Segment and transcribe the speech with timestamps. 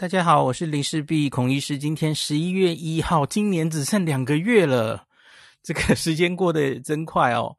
[0.00, 1.76] 大家好，我是林氏璧孔医师。
[1.76, 5.06] 今天十一月一号，今年只剩两个月了，
[5.62, 7.54] 这个时间过得真快哦。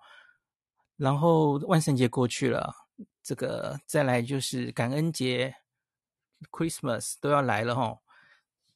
[0.97, 2.73] 然后万圣节过去了，
[3.21, 5.53] 这个再来就是感恩节
[6.49, 7.99] ，Christmas 都要来了哈、哦，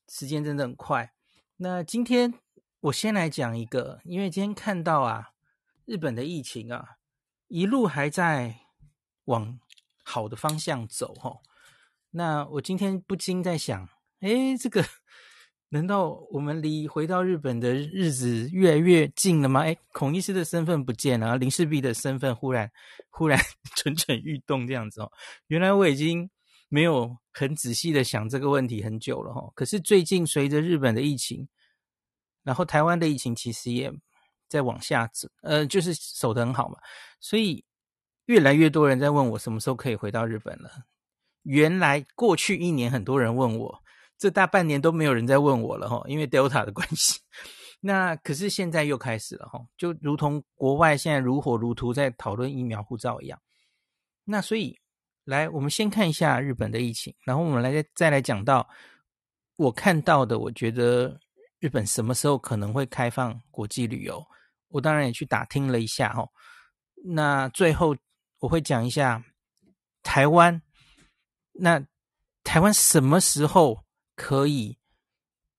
[0.10, 1.12] 时间真的很快。
[1.58, 2.36] 那今天
[2.82, 5.32] 我先来讲一个，因为今天看到啊，
[5.86, 6.98] 日本的疫情啊，
[7.48, 8.58] 一路还在
[9.24, 9.60] 往
[10.04, 11.42] 好的方向走哈、哦。
[12.18, 13.90] 那我今天不禁在想，
[14.22, 14.82] 诶，这个
[15.68, 19.64] 难道我们离回到日本的日子越来越近了吗？
[19.64, 22.72] 诶，孔医师的身份不见了，林氏璧的身份忽然
[23.10, 23.38] 忽然
[23.76, 25.12] 蠢蠢欲动这样子哦。
[25.48, 26.30] 原来我已经
[26.70, 29.52] 没有很仔细的想这个问题很久了哈。
[29.54, 31.46] 可是最近随着日本的疫情，
[32.44, 33.92] 然后台湾的疫情其实也
[34.48, 36.78] 在往下走，呃，就是守得很好嘛，
[37.20, 37.66] 所以
[38.28, 40.72] 越来越多人在问我什么时候可以回到日本了。
[41.46, 43.84] 原来过去一年很多人问我，
[44.18, 47.20] 这大半年都没有人在问我了哈，因为 Delta 的关系。
[47.82, 53.40] 那可是现在又开始了哈，就如同国外现在如火如荼在讨论疫苗护照一样。
[54.24, 54.80] 那所以
[55.24, 58.68] 来，我们先看一下日本的疫情，然后我们来再再来讲到
[59.56, 61.20] 我看到的，我觉得
[61.60, 64.26] 日本什么时候可能会开放国际旅游？
[64.70, 66.28] 我当然也去打听了一下哈。
[67.06, 67.96] 那最后
[68.40, 69.24] 我会讲一下
[70.02, 70.60] 台湾。
[71.58, 71.82] 那
[72.44, 73.80] 台湾什么时候
[74.16, 74.78] 可以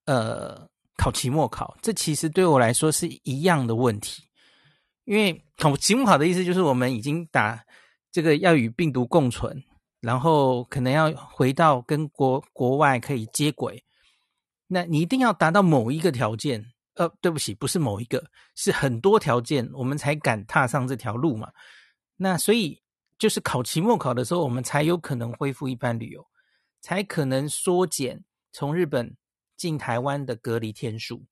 [0.05, 1.77] 呃考期末考？
[1.80, 4.22] 这其实对我来说是一样的问题，
[5.05, 7.64] 因为考期末考的意思就是我们已经打
[8.12, 9.64] 这个要与病毒共存，
[10.00, 13.83] 然后可能要回到跟国国外可以接轨。
[14.66, 21.50] 那你一定要达到某一个条件，呃，对不起，不是某一个，是很多条件，我们才敢踏上这条路嘛。
[22.16, 22.83] 那所以。
[23.19, 26.27] 就是考期末考的时候，我们才有可能恢复一般旅游，
[26.81, 28.22] 才可能缩减
[28.53, 29.17] 从日本
[29.56, 31.25] 进台湾的隔离天数。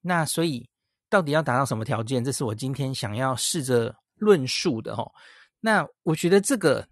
[0.00, 0.68] 那所以
[1.08, 2.24] 到底要达到什么条件？
[2.24, 5.12] 这是我今天想要试着论述的哦。
[5.60, 6.88] 那我觉得这个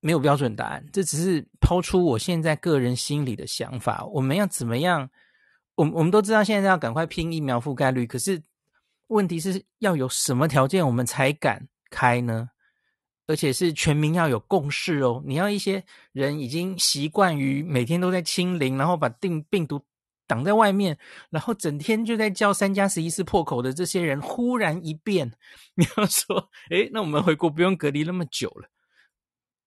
[0.00, 4.04] 没有标准答案，这只是抛出我现在个人心里的想法。
[4.06, 5.08] 我们要怎么样？
[5.76, 8.42] 我我们都知道现在要赶快拼疫苗覆盖率，可是
[9.06, 12.50] 问题是要有什么条件我们才敢开呢？
[13.26, 15.22] 而且是全民要有共识哦！
[15.24, 19.82] 你要一些人已经习惯于每天都在清零，然后把病病毒
[20.26, 20.98] 挡在外面，
[21.30, 25.32] 然后整天就在叫三加十一是破口的这些人，忽然一变，
[25.74, 28.68] 你要说，诶，那我们回国不用隔离那么久了，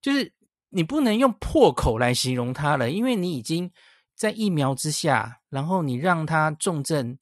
[0.00, 0.32] 就是
[0.68, 3.70] 你不能用破口来形容它了，因为你已经
[4.14, 7.18] 在疫苗之下，然后你让它重症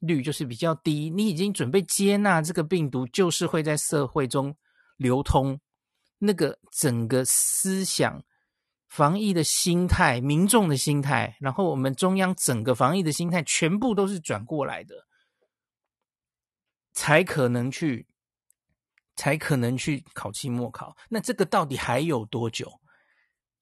[0.00, 4.56] 率就是比较低，你已经准备接纳这个病毒就是会在社会中
[4.96, 5.60] 流通。
[6.18, 8.22] 那个整个思想、
[8.88, 14.94] 防疫的心态、民众的心态，然后我们中央整个防疫的心态，全部都是转过来的，
[16.92, 18.06] 才可能去，
[19.16, 20.96] 才可能去考期末考。
[21.08, 22.70] 那这个到底还有多久？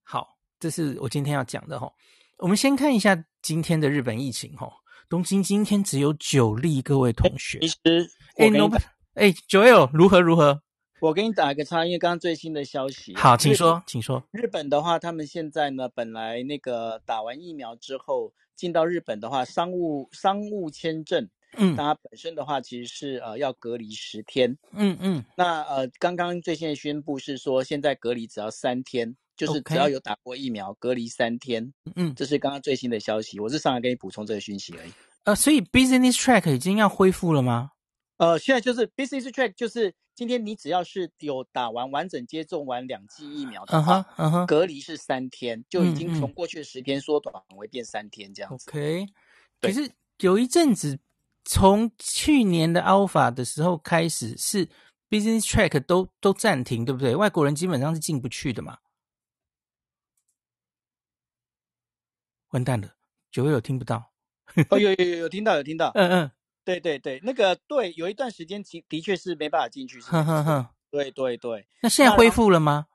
[0.03, 1.91] 好，这是我今天要讲的哈。
[2.39, 4.71] 我们先看一下今天的日本疫情哈。
[5.09, 7.59] 东京今天只有九例，各位同学。
[7.61, 8.71] 其实，哎，no，
[9.15, 10.63] 哎，Joel 如何如何？
[11.03, 13.13] 我给你打一个叉，因为刚刚最新的消息。
[13.17, 14.23] 好，请说，请说。
[14.31, 25.25] 日本的话，他们现在呢，本来那个打完疫苗之后进到日本的话，商务商务签证，嗯，它本身的话其实是呃要隔离十天，嗯嗯。
[25.37, 33.41] 那呃，刚刚最新的宣布是说，现在隔离只要三天，就是只要有打过疫苗，隔离三天，嗯，这是刚刚最新的消息。
[33.41, 34.93] 我是上来给你补充这个讯息而已。
[35.25, 37.71] 呃，所以 Business Track 已经要恢复了吗？
[38.19, 44.47] 呃，现在就是 Business Track，就是今天你只要是有打完完整接种完两剂疫苗的话，uh huh, uh huh.
[44.47, 48.71] 隔离是三天，就已经从过去的十天缩短为变三天这样子。
[48.71, 49.05] OK，
[49.59, 51.01] 对可是有一阵子，
[51.45, 54.69] 从去年的 Alpha 的时候开始，是
[55.11, 57.17] Business Track 都都暂停，对不对？
[57.17, 58.79] 外国人基本上是进不去的嘛。
[62.51, 62.95] 完蛋了，
[63.33, 64.13] 九月有听不到？
[64.71, 66.31] 哦，有有有有听到有听到，嗯嗯。
[66.65, 70.01] 对对对，那个对，有一段时间其的确是没办法进去。
[70.01, 71.67] 哼哼哼，对对对。
[71.83, 72.87] 那现在恢复了吗？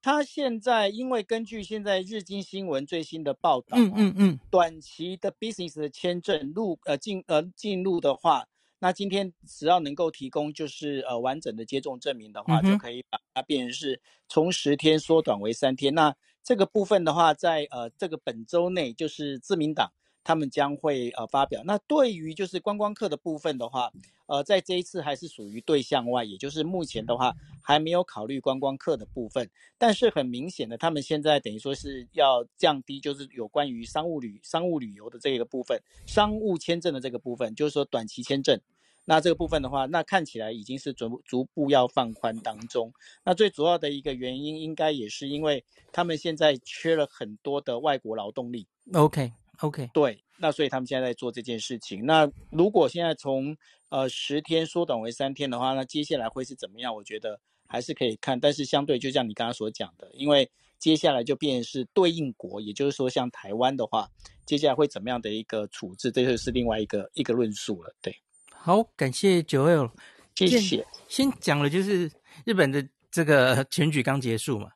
[0.00, 8.44] 他现在因为根据现在日经新闻最新的报道，嗯嗯嗯，短期的 business 的签证入呃进呃进入的话，
[8.80, 15.94] 那今天只要能够提供就是呃完整的接种证明的话，嗯、就可以把它变成是从十天缩短为三天。
[15.94, 16.12] 那
[16.42, 19.92] 这个部分的话，在呃这个本周内，就是自民党。
[20.24, 21.62] 他们将会呃发表。
[21.64, 23.92] 那对于就是观光客的部分的话，
[24.26, 29.50] 呃，在这一次还是属于对象外，也就是目前的话还没有考虑观光客的部分。
[29.76, 38.60] 但是很明显的，他们现在等于说是要降低，就是有关于商务旅商务旅游的这个部分，商务签证的这个部分，就是说短期签证。
[39.04, 42.92] 那这个部分的话，那看起来已经是逐逐步要放宽当中。
[43.24, 48.68] 那最主要的一个原因，应该也是因为他们现在缺了很多的外国劳动力。
[48.94, 52.04] OK OK，对，那所以他们现在在做这件事情。
[52.04, 53.56] 那如果现在从
[53.90, 56.94] 呃十天缩短为三天的话，那接下来会是怎么样？
[56.94, 64.08] 我觉得还是可以看，但是相对就像你刚刚所讲的，因为接下来就变成是对应国，也就是说像台湾的话，
[64.44, 67.94] 接下来会怎么样的一个处置，这就是另外一个一个论述了。
[68.02, 68.14] 对。
[68.50, 69.90] 好，感谢 Joel，
[70.34, 70.58] 谢谢。
[70.58, 72.10] 先，先讲了，就是
[72.44, 74.70] 日本的这个选举刚结束嘛，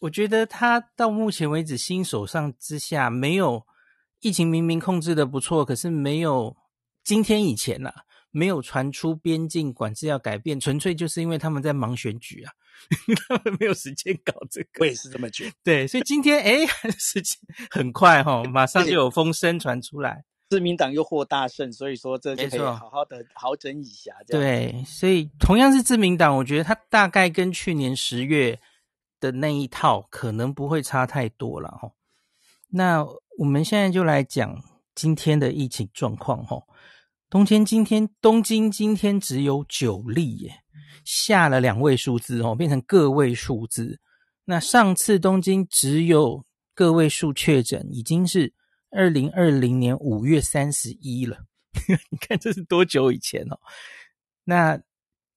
[0.00, 3.66] 我觉得他到目前为止新手上之下，没有
[4.24, 6.56] 疫情明明控制的不错，可是没有
[7.04, 7.94] 今天以前呐、啊，
[8.30, 12.52] 没有传出边境管制要改变，纯粹就是因为他们在忙选举啊，
[13.28, 14.80] 他们没有时间搞这个。
[14.80, 15.52] 我也是这么觉得。
[15.62, 16.66] 对，所以今天哎，
[16.98, 17.38] 时间
[17.70, 20.24] 很快哈、哦， 马上就有风声传出来。
[20.48, 24.10] 自民党又获大胜，所以说这就可以好好的好整以暇。
[24.26, 28.58] 对，所以同样是自民党，我觉得他大概跟去年十月
[29.20, 31.90] 的那一套可能不会差太多了哈。
[32.68, 33.06] 那
[33.38, 34.62] 我们现在就来讲
[34.94, 36.62] 今天的疫情状况哈。
[37.28, 40.52] 东京今天东京今天只有九例耶，
[41.04, 44.00] 下了两位数字哦，变成个位数字。
[44.44, 46.44] 那上次东京只有
[46.74, 48.52] 个位数确诊，已经是。
[48.96, 51.36] 二零二零年五月三十一了，
[52.10, 53.58] 你看这是多久以前哦？
[54.44, 54.80] 那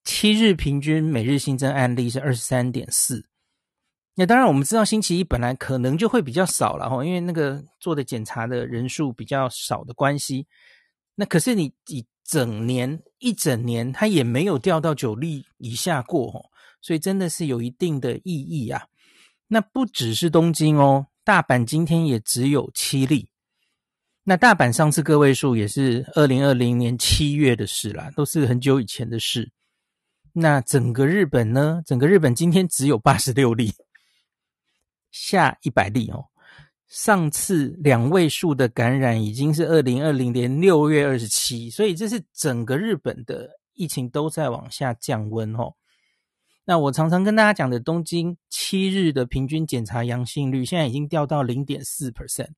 [0.04, 3.27] 七日平均每日新增案例是二十三点四。
[4.20, 10.44] 那当然我们知道星期一本来可能就会比较少了哈，因为那个做的检查的人数比较少的关系。
[11.14, 16.50] 那可是你一整年一整年它也没有掉到九例以下过哦，
[16.82, 18.86] 所以真的是有一定的意义啊。
[19.46, 23.28] 那不只是东京哦，大阪今天也只有七例。
[24.24, 29.52] 那大阪上次个位数也是二零二零年七月的事啦，都是很久以前的事。
[30.32, 31.80] 那整个日本呢？
[31.86, 33.72] 整个日本今天只有八十六例，
[35.10, 36.26] 下一百例哦。
[36.86, 45.74] 上次两位数的感染已经是二零二零年六月二十七，所以这是整个日本的疫情都在往下降温哦。
[46.64, 52.50] 那我常常跟大家讲的，东京七日的平均检查阳性率现在已经掉到零点四 percent。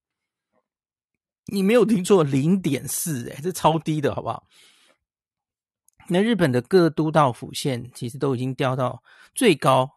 [1.47, 4.47] 你没有听错，零点四，诶，这超低的，好不好？
[6.09, 9.03] 那日本的各都道府县其实都已经掉到
[9.35, 9.91] 最高，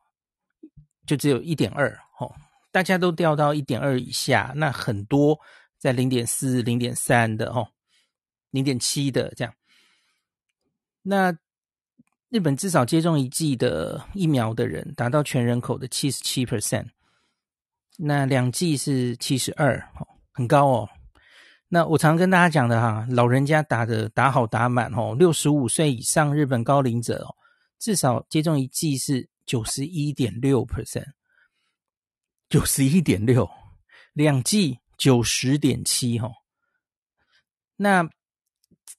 [1.06, 2.00] 就只有一点二，
[2.74, 5.40] 大家都掉到一点二以下，那很多
[5.78, 7.68] 在零点四、零点三的，哦，
[8.50, 9.54] 零点七的这样。
[11.04, 11.38] 那
[12.30, 16.88] 日本至少接种一剂的疫苗的人达到全人口的七十七 percent，
[17.96, 20.90] 那两剂是七十二，哦，很高哦。
[21.68, 27.36] 那我常跟大家讲的哈，老人家打的打好打满哦，六十五岁以上日本高龄者哦，
[27.78, 31.06] 至少接种一剂是九十一点六 percent，
[32.54, 33.50] 九十一点六，
[34.14, 36.30] 两剂九十点七哈。
[37.78, 38.08] 那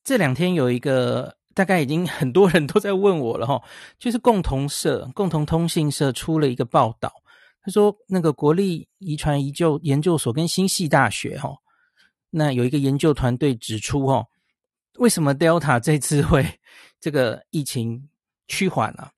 [0.03, 3.63] 这两天有一个大概已经很多人都在问我了哈，
[3.97, 7.13] 就是共同社、共同通信社出了一个报道，
[7.63, 11.57] 他说那个国立遗传研究研究所跟新系大学哈。
[12.31, 14.27] 那有一个研究团队指出，哦，
[14.99, 16.59] 为什么 Delta 这次会
[16.99, 18.09] 这个疫情
[18.49, 19.13] 趋缓了？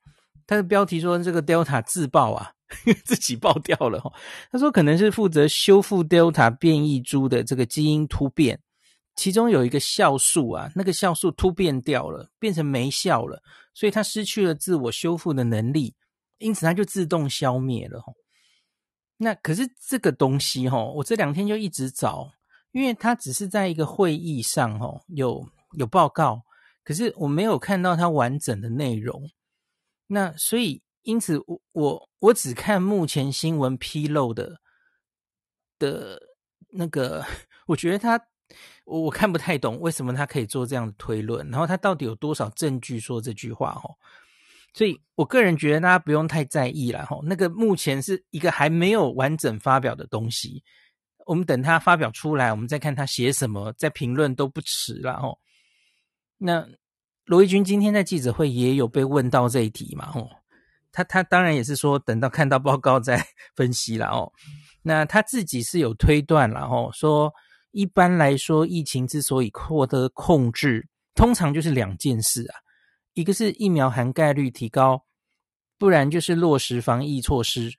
[0.47, 2.53] 他的标题说这个 Delta 自爆啊，
[3.05, 4.03] 自己爆掉了。
[4.51, 8.61] 他说可能是负责修复 Delta 变异株的这个基因突变，
[9.15, 13.43] 其中有一个酵素啊，那个酵素突变掉了，变成没效了，
[13.75, 15.95] 所以它失去了自我修复的能力，
[16.39, 18.03] 因此它就自动消灭了。
[19.17, 22.33] 那可是这个东西，哈，我这两天就一直找。
[22.73, 26.43] 因为它只是在一个会议上哦，有有报告，
[26.85, 29.31] 可是我没有看到它完整的内容。
[30.09, 34.61] 那所以因此我我我只看目前新闻披露的
[35.79, 36.21] 的
[36.71, 37.25] 那个，
[37.69, 38.21] 我觉得他
[38.85, 43.95] 我我看不太懂为什么他可以做这样的推论，然后他到底有多少证据说这句话哦？
[44.75, 47.19] 所以我个人觉得大家不用太在意了哈。
[47.23, 50.63] 那个目前是一个还没有完整发表的东西。
[51.25, 55.39] 我们等他发表出来，我们再看他写什么，再评论都不迟了哦。
[56.37, 56.69] 那
[57.25, 60.13] 罗一钧今天在记者会也有被问到这一题嘛？
[60.15, 60.29] 哦，
[60.97, 63.23] 他他当然也是说等到看到报告再
[63.55, 64.33] 分析了哦。
[64.81, 67.31] 那他自己是有推断了哦，说
[67.73, 72.57] 一般来说，疫情之所以获得控制，通常就是两件事啊，
[73.13, 75.05] 一个是疫苗含盖率提高，
[75.77, 77.71] 不然就是落实防疫措施。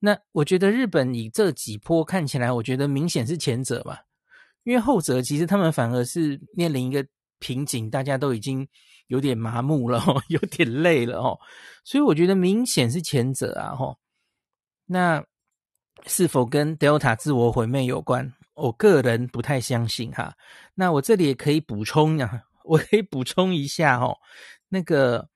[0.00, 4.02] 那我觉得日本以这几波看起来，我觉得明显是前者吧，
[4.64, 7.06] 因为后者其实他们反而是面临一个
[7.38, 8.68] 瓶颈，大家都已经
[9.12, 11.38] 有点麻木了， 有点累了哦，
[11.84, 13.98] 所以我觉得明显是前者啊，吼。
[14.86, 15.22] 那
[16.06, 18.32] 是否跟 Delta 自我毁灭有关？
[18.54, 20.34] 我个人不太相信哈。
[20.74, 24.16] 那我这里也可以补充啊，我可以补充一下哦。
[24.70, 25.28] 那个，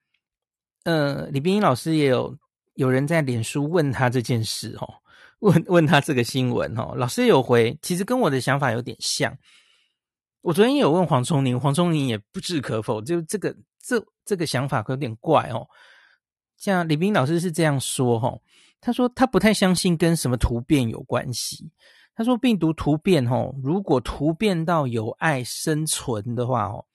[0.83, 2.35] 呃，李冰英老师也有
[2.73, 4.89] 有人在脸书问他这件事哦，
[5.41, 6.95] 问问他这个新闻哦。
[6.95, 9.31] 老师有回，其实跟我的想法有点像。
[10.47, 15.67] 我昨天有问黄聪宁，黄聪宁也不置可否，就这个这这个想法有点怪哦。
[16.55, 18.41] 像李斌老师是这样说哦，
[18.79, 21.69] 他说他不太相信跟什么突变有关系。
[22.15, 26.85] 他说：“病毒突变，哦，如果突变到有碍生存的话，哦，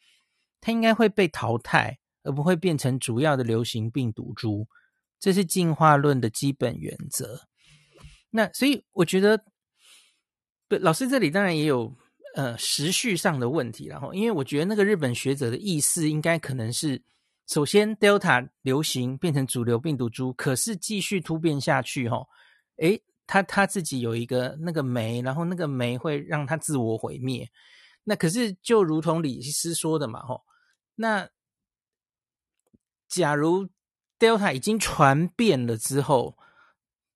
[0.59, 4.66] 它应该会被淘汰，而不会变成主要的流行病毒株。
[5.21, 7.42] 这是进化论的基本原则。
[8.30, 9.44] 那所以我觉得，
[10.68, 11.94] 对老师这里当然也有
[12.34, 17.02] 呃时序上的问题，然后因为我觉得那个日本学者的意思应该可能是，
[17.46, 22.28] 首先 Delta 流行变成主流病毒株，可是继续突变下去，吼，
[22.76, 27.48] 诶。”他他自己有一个那个酶，然后那个酶会让他自我毁灭。
[28.04, 30.42] 那可是就如同李医师说的嘛，吼，
[30.96, 31.30] 那
[33.08, 33.68] 假如
[34.18, 36.36] Delta 已经传遍了之后，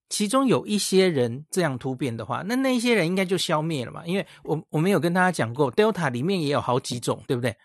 [0.08, 4.06] 其中有一些人这样突变的话，那那一些人应该就消灭了嘛？
[4.06, 7.56] 因为我我们有跟大家讲过，Delta 里面也有好几种，对不对？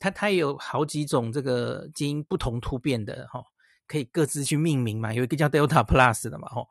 [0.00, 3.42] 它它也有好几种这个基因不同突变的，哈，
[3.86, 5.12] 可以各自去命名嘛。
[5.12, 6.68] 有一个叫 Delta Plus 的嘛，吼。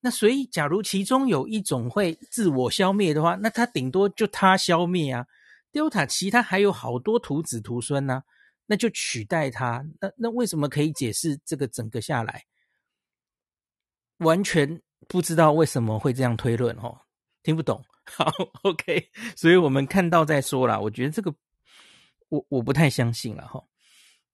[0.00, 5.26] 那所以，假如其中有一种会自我消灭的话，那它顶多就它消灭啊。
[5.72, 8.22] Delta 其他还有好多徒子徒孙呢、
[8.66, 9.84] 那就取代它。
[10.00, 12.44] 那那为什么可以解释这个整个下来？
[14.18, 16.98] 完全不知道为什么会这样推论哦，
[17.42, 17.82] 听不懂。
[18.10, 18.32] 好
[18.62, 20.78] ，OK，所以我们看到再说啦。
[20.78, 21.34] 我觉得这个
[22.30, 23.62] 我我不太相信了哈。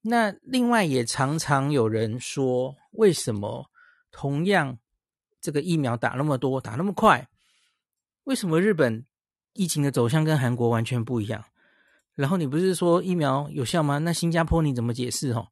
[0.03, 3.71] 那另外也常常有人说，为什么
[4.13, 4.79] 同样？
[5.41, 7.29] 这个疫苗打那么多，打那么快，
[8.23, 9.05] 为什么日本
[9.53, 11.45] 疫情的走向跟韩国完全不一样？
[12.15, 13.99] 然后你不是说疫苗有效吗？
[13.99, 15.33] 那新加坡你怎么解释？
[15.33, 15.49] 哦，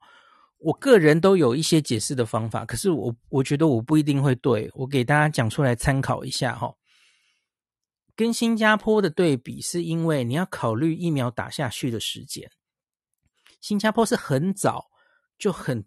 [0.62, 6.72] 我个人都有一些解释的方法，可是我我觉得我不一定会对，我给大家讲出来参考一下哈。
[8.14, 12.50] 跟新加坡的对比，是因为你要考虑疫苗打下去的时间，
[13.60, 14.90] 新加坡是很早
[15.38, 15.84] 就很。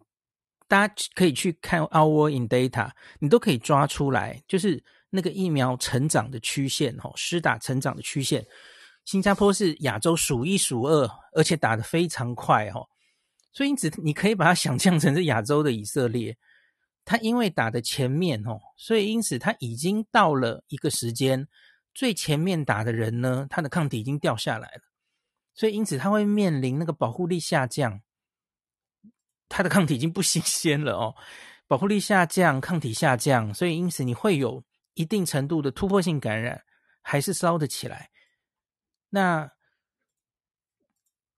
[0.67, 2.89] 大家可以去看 Our in Data，
[3.19, 8.43] 你都可以抓出来，就是那个疫苗成长的曲线，吼，施打成长的曲线。
[9.05, 12.89] 新加坡是亚洲数一数二，而且打得非常快，哦，
[13.55, 16.37] 所以因此你可以把它想象成是亚洲的以色列。
[17.05, 21.47] 它因为打的前面，哦，所以因此它已经到了一个时间，
[21.93, 24.81] 最前面打的人呢，他的抗体已经掉下来了，
[25.53, 28.01] 所以因此他会面临那个保护力下降。
[29.47, 31.15] 它的抗体已经不新鲜了哦，
[31.67, 34.63] 保护力下降，抗体下降，所以因此你会有
[34.95, 36.59] 一定程度的突破性感染，
[37.03, 38.09] 还是烧得起来。
[39.09, 39.49] 那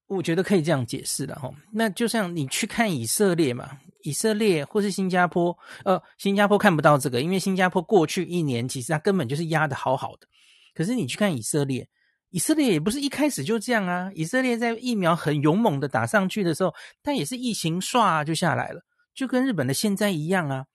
[0.07, 1.51] 我觉得可以这样解释的哈。
[1.71, 10.27] 那就像你去看以色列嘛，以色列或是新加坡，呃，新加坡看不到这个，因为新加坡过去一年其实它根本就是压得好好的。
[10.73, 11.87] 可是你去看以色列。
[12.29, 14.11] 以色列也不是一开始就这样啊！
[14.13, 18.81] 以色列在疫苗很勇猛的打上去的时候，它也是疫情唰就下来了，
[19.15, 20.65] 就跟日本的现在一样啊！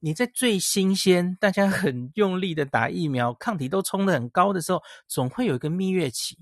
[0.00, 6.36] 你在最新鲜、大家很用力的打疫苗，抗体都冲得很高的时候，总会有一个蜜月期。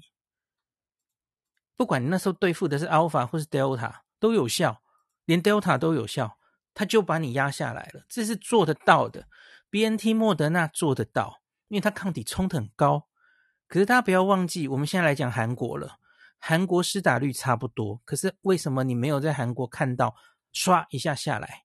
[1.82, 4.80] 不管你那时候对付的是 Alpha 或是 Delta 都有效，
[5.24, 6.38] 连 Delta 都有效，
[6.74, 9.26] 它就把你压下来了，这是做得到的。
[9.68, 13.08] BNT 莫德纳做得到，因为它抗体冲得很高。
[13.66, 15.98] 可是大家不要忘记，我们现在来讲韩国了。
[16.38, 20.14] 韩国施打率差不多，可是为什么你没有在韩国看到
[20.54, 21.64] 唰一下下来？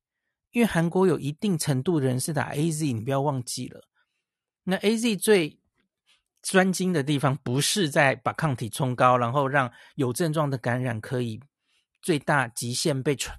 [0.49, 3.87] 因为韩国有一定程度的人是打 AZ，你不要忘记了。
[4.63, 5.59] 那 AZ 最
[6.47, 11.41] 专精的地方，不是在把抗体冲高，然后让有症状的感染可以
[12.01, 13.37] 最大极限被传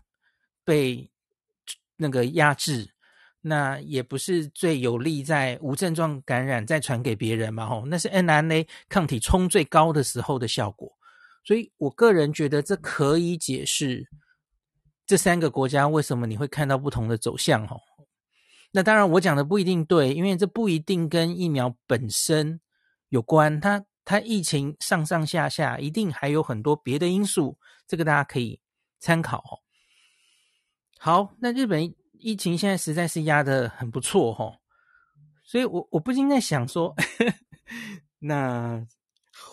[0.62, 1.10] 被
[1.96, 2.90] 那个压制。
[3.40, 7.66] 那也不是最有利在无症状感染再传给别人嘛？
[7.66, 10.92] 吼，那是 mRNA 抗体冲最高的时候的效果。
[11.44, 14.06] 所以我个人觉得这可以解释
[15.06, 17.66] 这三个国家为什么你会看到不同的走向。
[17.66, 17.80] 吼，
[18.70, 22.60] 那当然我讲的不一定对，因为这不一定跟疫苗本身
[23.08, 23.60] 有关。
[23.60, 28.58] 它它疫情上上下下，一定还有很多别的因素，这个大家可以
[28.98, 29.60] 参考哦。
[30.98, 34.58] 好，那日本疫情现在实在是压得很不错哈、
[35.44, 36.94] 所以我我不禁在想说，
[38.18, 38.84] 那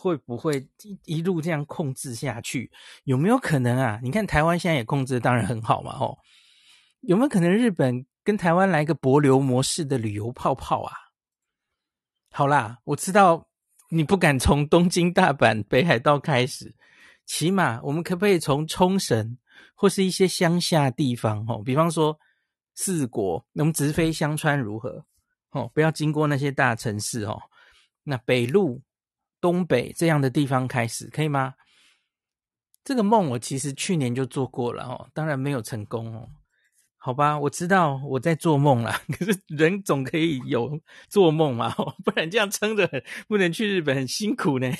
[0.01, 2.71] 会不会一一路这样控制下去？
[3.03, 3.99] 有没有可能啊？
[4.01, 6.17] 你看台湾现在也控制当然很好嘛，哦，
[7.01, 10.93] 有没有可能日本跟台湾来个薄流模式的旅游泡泡啊？
[12.37, 13.47] 好啦，我知道
[13.87, 16.75] 你不敢从东京、大阪、北海道开始，
[17.25, 19.37] 起码我们可不可以从冲绳？
[19.73, 22.19] 或是一些乡下地方，哦，比方说
[22.73, 25.05] 四国，我们直飞香川如何？
[25.51, 27.41] 哦，不要经过那些大城市，哦，
[28.03, 28.81] 那北陆、
[29.39, 31.53] 东北这样的地方开始，可以吗？
[32.83, 36.29] 这个梦我其实去年就做过了，哦，当然没有成功，哦，
[37.05, 41.69] 好吧，我知道我在做梦啦，可是人总可以有做梦嘛，
[42.03, 42.89] 不然这样撑着
[43.27, 44.71] 不能去日本，很辛苦呢。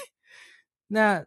[0.88, 1.24] 那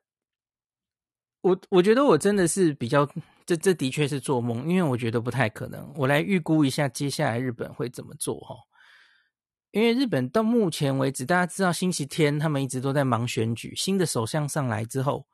[1.43, 3.09] 我我觉得我真的是比较。
[3.47, 5.91] 这这的确是做梦，因为我觉得不太可能。
[5.97, 8.55] 我来预估一下接下来日本会怎么做哈。
[9.71, 15.27] 因为日本到目前为止，大家知道星期天他们一直都在忙选举，新的首相上来之后，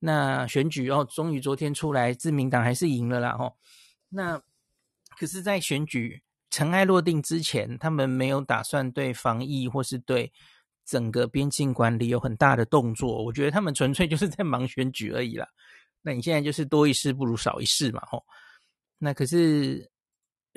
[0.00, 3.50] 那选举哦，终于昨天出来，自民党还是赢了啦哈。
[4.10, 4.42] 那
[5.18, 10.32] 可是，在选举尘埃落定之前，他们没有打算对防疫或是对
[10.84, 13.24] 整个边境管理有很大的动作。
[13.24, 15.48] 我觉得他们纯粹就是 在忙选举而已啦。
[16.02, 18.24] 那你现在就是多一事不如少一事嘛，吼。
[18.98, 19.90] 那可是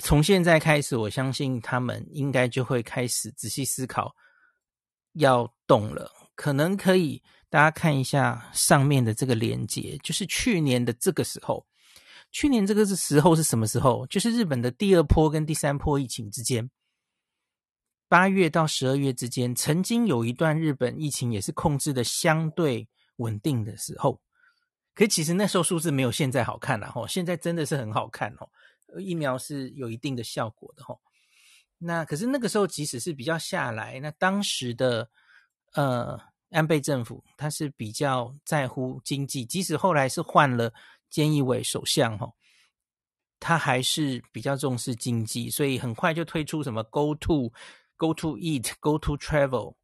[0.03, 4.15] 从现在开始，我相信他们应该就会开始仔细思考
[5.13, 6.11] 要动了。
[6.35, 11.65] 可能可以大家看一下上面的这个连接，就是去年的这个时候，
[12.31, 14.05] 去年这个是时候是什么时候？
[14.07, 16.69] 就是日本的第二波跟第三波疫情之间，
[18.07, 24.21] 八月到十二月之间，曾经有一段日本疫情也是控制的相对稳定的时候。
[24.93, 28.49] 可其实那时候数字没有现在好看了吼，现在真的是很好看哦，
[28.99, 30.99] 疫苗是有一定的效果的吼。
[31.77, 35.09] 那可是那个时候即使是比较下来，那当时的
[35.73, 36.19] 呃
[36.49, 40.73] 安倍政府他是比较在乎经济，即使后来是换了
[41.11, 42.35] 菅义伟首相吼，
[43.39, 47.51] 他还是比较重视经济，所以很快就推出什么 Go to
[47.95, 49.75] Go to Eat Go to Travel，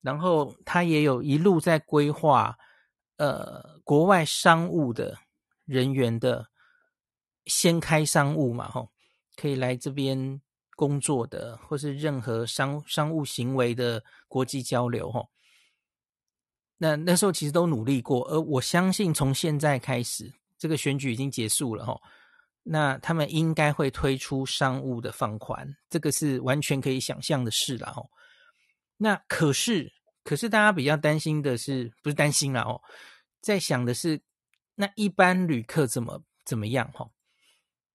[0.00, 2.56] 然后他也有一路在规划。
[3.16, 5.18] 呃，国外商务的
[5.66, 6.48] 人员的
[7.44, 8.90] 先开商务嘛，吼，
[9.36, 10.40] 可以来这边
[10.74, 15.28] 工作的，或是任何商商务行为的国际交流，吼。
[16.78, 22.00] 那那时候其实都努力过，而我相信从现在开始，这个选举已经结束了，吼，
[22.62, 28.08] 那他们应该会推出商务的放宽，这个是完全可以想象的事了，吼。
[28.96, 29.92] 那可是。
[30.22, 32.78] 可是大家比较担心的是，不是担心了哦，
[33.40, 34.20] 在想的是，
[34.74, 37.10] 那一般旅客怎么怎么样哈？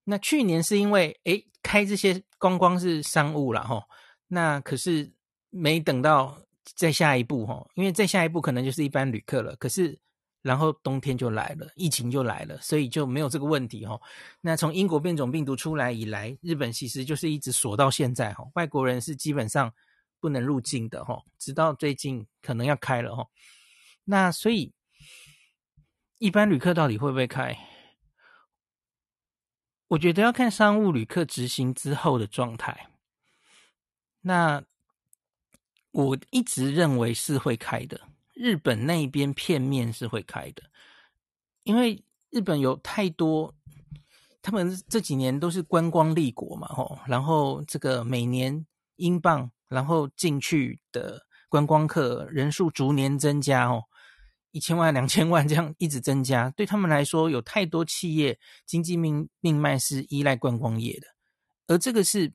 [0.06, 3.86] 那去年是因为诶开这些观光是商务了哈，
[4.28, 5.13] 那可是
[5.51, 6.41] 没等到
[6.75, 9.56] 再下一步哈，因为再下一步可能就是一般旅客了。
[9.58, 9.97] 可是
[10.45, 13.99] 然后冬天就来了，疫情就来了，所以就没有这个问题哈。
[14.39, 19.73] 那从英国变种病毒出来以来，日本其实就是一直锁到现在哈，外国人是基本上。
[20.21, 23.27] 不能入境的哈，直到最近可能要开了哈。
[24.05, 24.73] 那所以
[26.17, 27.55] 一般旅客到底会不会开？
[29.89, 32.89] 我觉得要看商务旅客执行之后的状态。
[34.21, 34.63] 那
[35.91, 38.01] 我一直认为是会开的，
[38.36, 40.62] 日本那边片面是会开的，
[41.63, 43.56] 因为日本有太多，
[44.43, 48.67] 他们这几年都是观光立国嘛，吼，然后这个每年
[48.98, 49.52] 英镑。
[49.67, 53.86] 然后进去的观光客人数逐年增加哦，
[54.52, 61.08] 一千万、两千万这样一直增加，对他们来说，有太多企业经济命命脉是依赖观光业的，
[61.65, 62.32] 而这个是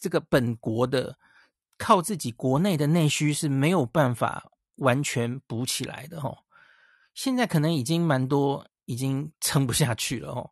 [0.00, 1.16] 这个本国的
[1.80, 6.36] 靠自己国内的内需是没有办法完全补起来的哦。
[7.14, 10.50] 现在可能已经蛮多，已经撑不下去了哦。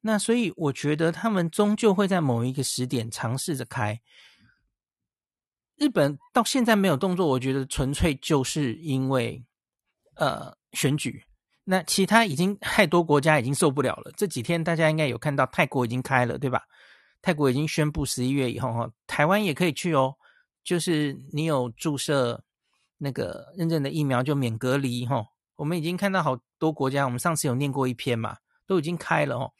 [0.00, 4.00] 那所以我觉得他们终究会在某一个时点尝试着开。
[5.76, 9.44] 日本到现在没有动作，我觉得纯粹就是因为，
[10.14, 11.24] 呃，选举。
[11.64, 14.12] 那其他已经太多国家已经受不了了。
[14.16, 16.62] 这几天大家应该有看到，泰国已经开了，对吧？
[17.22, 20.14] 泰国已经宣布十一月以后哈，台湾也可以去哦。
[20.62, 22.44] 就是你有注射
[22.98, 25.28] 那个认证的疫苗就免隔离哈。
[25.56, 29.52] 我们已经看到好多国家，我们上次有念过一篇嘛，都已经开了哦。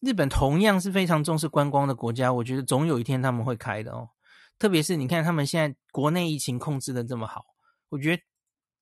[0.00, 4.10] 日本同样是非常重视观光的国家，我觉得总有一天他们会开的哦。
[4.58, 7.44] 特别是你看，他们现在国内疫情控制的这么好，
[7.90, 8.22] 我觉得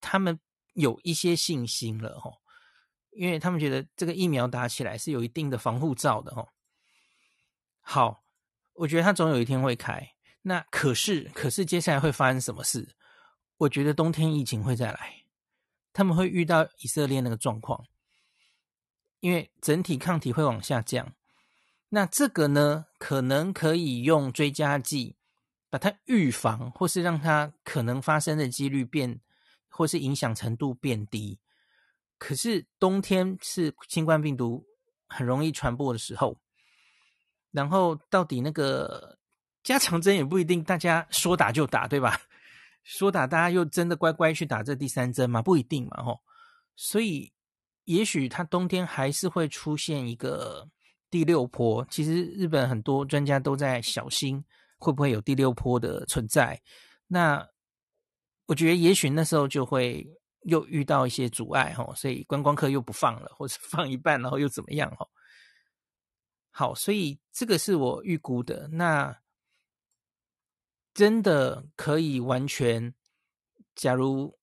[0.00, 0.38] 他们
[0.74, 2.32] 有一些信心了哈，
[3.10, 6.46] 因为他们觉得这个疫苗打起来是有一定的防护罩的哈。
[7.80, 8.22] 好，
[8.74, 10.14] 我觉得他总有一天会开。
[10.48, 12.96] 那可是，可是接下来会发生什么事？
[13.58, 15.24] 我觉得冬天疫情会再来，
[15.92, 17.84] 他们会遇到以色列那个状况，
[19.20, 21.12] 因为整体抗体会往下降。
[21.90, 25.16] 那这个呢，可能可以用追加剂
[25.68, 29.20] 把它预防，或是让它可能发生的几率变，
[29.68, 31.38] 或是影响程度变低。
[32.16, 34.64] 可是冬天是新冠病毒
[35.08, 36.38] 很容易传播的时候，
[37.50, 39.18] 然后到底那个
[39.68, 42.18] 加强针也不一定大家说打就打，对吧？
[42.84, 45.42] 说打大家又真的乖乖去打这第三针吗？
[45.42, 46.20] 不一定嘛，吼。
[46.74, 47.30] 所以
[47.84, 50.68] 也许它冬天还是会出现一个。
[51.10, 54.44] 第六波，其实日本很多专家都在小心
[54.76, 56.60] 会不会有第六波的存在。
[57.06, 57.48] 那
[58.44, 60.06] 我觉得也许那时候就会
[60.42, 65.08] 又遇到一些阻碍吼，所以观光客又不放了，或者 放一半，然后又怎么样吼？
[66.50, 68.68] 好，所以这个是我预估的。
[68.70, 69.18] 那
[70.98, 72.92] 真的可以完全，
[73.76, 74.36] 假如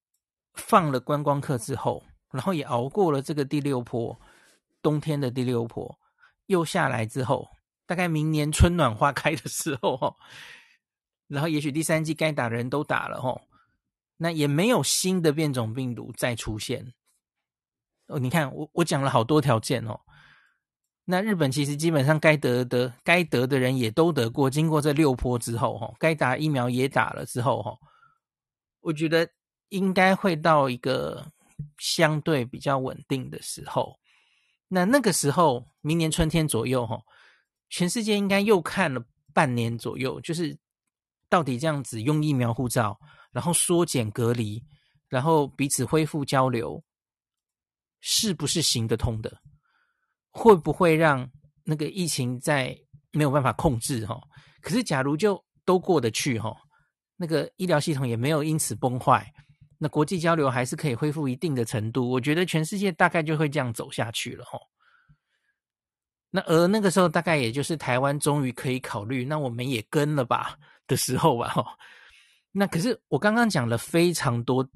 [0.53, 4.17] 放了观光客之后，然后也熬过了这个第六波，
[4.81, 5.99] 冬天的第六波。
[6.45, 7.49] 又下来之后，
[7.85, 10.15] 大概明年春暖花开的时候，
[11.27, 13.41] 然后也许第三季该打的人都打了，吼，
[14.15, 16.93] 那也没有新的变种病毒再出现。
[18.07, 19.99] 哦，你看我我讲了好多条件哦，
[21.07, 27.77] 那日本其实基本上该得的该得的人也都得过，经过这六波之后，哈，该打疫苗也打了之后，哈，
[28.81, 29.29] 我觉得
[29.69, 31.31] 应该会到一个
[31.77, 33.99] 相对比较稳定的时候。
[34.67, 36.99] 那那个时候，明年春天左右，哈，
[37.69, 38.99] 全世界应该又看了
[39.31, 40.57] 半年左右，就是
[41.29, 42.99] 到底这样子用疫苗护照，
[43.31, 44.63] 然后缩减隔离，
[45.07, 46.83] 然后彼此恢复交流，
[48.01, 49.39] 是不是行得通的？
[50.35, 51.27] 会不会让
[51.63, 52.77] 那个疫情再
[53.13, 54.05] 没有办法控制？
[54.05, 54.21] 哈，
[54.61, 56.53] 可是假如就都过得去，哈，
[57.15, 59.25] 那个医疗系统也没有因此崩坏。
[59.77, 64.59] 那国际交流还是可以恢复一定的程度，我觉得全世界大概就会这样走下去了吼。
[66.29, 71.65] 那而那个时候大概也就是台湾终于可以考虑，那我们也跟了吧的时候吧哈。
[72.51, 74.67] 那可是我刚刚讲了非常多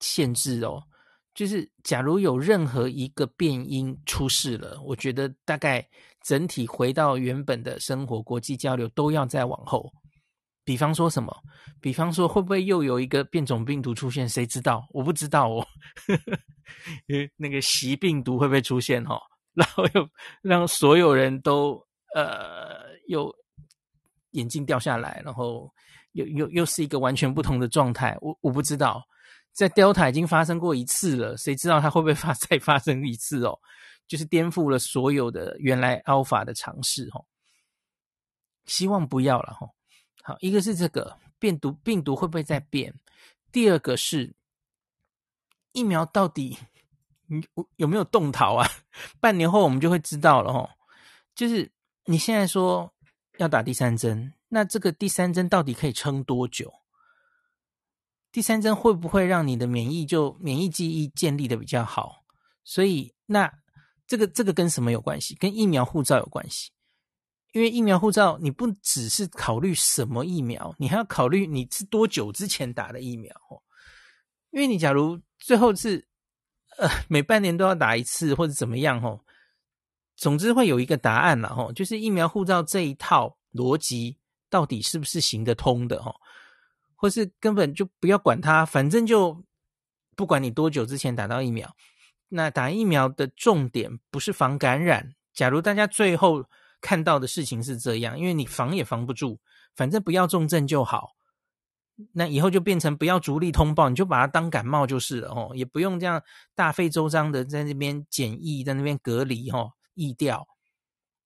[0.00, 0.82] 限制哦，
[1.36, 5.86] 就是假如有任何一个变因出事了，我觉得大概
[6.22, 9.92] 整体回到原本的生活，国际交流都要再往后。
[10.64, 11.32] 比方说什么？
[11.80, 14.26] 比方说会不会又有一个变种病毒出现？
[14.28, 14.84] 谁知道？
[14.90, 15.64] 我不知道哦。
[17.06, 19.04] 因为那个习病毒会不会出现？
[19.04, 19.20] 哈，
[19.54, 20.08] 然后又
[20.42, 21.80] 让所有人都
[22.14, 23.32] 呃又
[24.30, 25.70] 眼镜掉下来，然后
[26.12, 28.16] 又又又是一个完全不同的状态。
[28.20, 29.00] 我我不知道，
[29.56, 33.58] 在 Delta 已经发生过一次了，谁知道它会不会发 再发生一次哦？
[34.06, 37.24] 就是颠覆了所有的原来 Alpha 的尝试哦。
[38.66, 39.66] 希望不要了哈。
[40.22, 42.94] 好，一个是这个病毒，病毒会不会再变？
[43.50, 44.34] 第二个是
[45.72, 46.58] 疫苗到底
[47.28, 48.68] 有有没有动逃啊？
[49.20, 50.68] 半年后我们就会知道了哦。
[51.34, 51.72] 就是
[52.04, 52.92] 你现在说
[53.38, 56.70] 要打第三针，那这个第三针到底可以撑多久？
[58.36, 62.22] 第三针会不会让你的免疫就免疫记忆建立的比较好？
[62.64, 63.50] 所以那
[64.06, 65.34] 这个这个跟什么有关系？
[65.36, 66.70] 跟疫苗护照有关系。
[67.52, 73.56] 因为疫苗护照，你不只是考虑什么疫苗，你还要考虑你是多久之前打的疫苗哦。
[74.50, 76.06] 因为你假如最后是
[76.76, 79.18] 呃每半年都要打一次或者怎么样哦，
[80.14, 84.18] 总之会有一个答案了哦，就是疫苗护照这一套逻辑
[84.50, 86.14] 到底是不是行得通的哦，
[86.96, 89.44] 或是根本就不要管它，反正就
[90.16, 91.76] 不管你多久之前打到疫苗，
[92.28, 95.14] 那打疫苗的重点不是防感染。
[95.32, 96.44] 假如大家最后
[96.80, 99.38] 看到的事情是这样，因为你防也防不住，
[99.74, 101.10] 反正不要重症就好。
[102.12, 106.22] 那以后就变成不要逐例通报，你就把它当感冒就是了哦，也不用这样
[106.54, 110.46] 大费周章的在那边检疫，在那边隔离哦，疫调。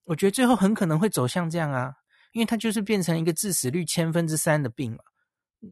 [0.05, 1.93] 我觉得最后很可能会走向这样啊，
[2.31, 4.99] 因为它就是变成一个致死率千分之三的病嘛。